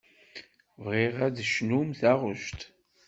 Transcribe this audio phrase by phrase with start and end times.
[0.83, 2.59] Bɣiɣ ad d-tecnum taɣect.